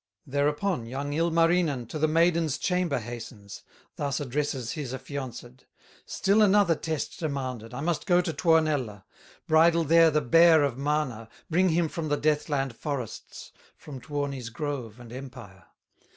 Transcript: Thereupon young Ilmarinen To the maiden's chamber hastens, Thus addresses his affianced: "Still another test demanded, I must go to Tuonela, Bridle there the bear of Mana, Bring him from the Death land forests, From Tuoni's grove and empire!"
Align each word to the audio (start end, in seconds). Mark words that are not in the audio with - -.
Thereupon 0.25 0.87
young 0.87 1.13
Ilmarinen 1.13 1.85
To 1.89 1.99
the 1.99 2.07
maiden's 2.07 2.57
chamber 2.57 2.97
hastens, 2.97 3.61
Thus 3.97 4.19
addresses 4.19 4.71
his 4.71 4.95
affianced: 4.95 5.67
"Still 6.07 6.41
another 6.41 6.73
test 6.73 7.19
demanded, 7.19 7.71
I 7.71 7.81
must 7.81 8.07
go 8.07 8.19
to 8.19 8.33
Tuonela, 8.33 9.05
Bridle 9.45 9.83
there 9.83 10.09
the 10.09 10.19
bear 10.21 10.63
of 10.63 10.75
Mana, 10.75 11.29
Bring 11.51 11.69
him 11.69 11.87
from 11.87 12.07
the 12.09 12.17
Death 12.17 12.49
land 12.49 12.75
forests, 12.75 13.51
From 13.77 14.01
Tuoni's 14.01 14.49
grove 14.49 14.99
and 14.99 15.13
empire!" 15.13 15.65